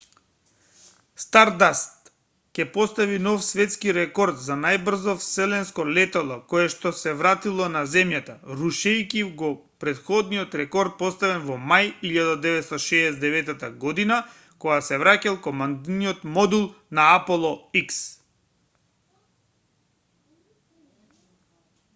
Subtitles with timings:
[1.23, 2.07] стардаст
[2.59, 9.51] ќе постави нов светскирекорд за најбрзо вселенско летало коешто се вратило на земјата рушејќи го
[9.85, 14.17] претходниот рекорд поставен во мај 1969 година
[14.65, 16.65] кога се враќал командниот модул
[17.01, 17.53] на аполо
[17.85, 18.01] x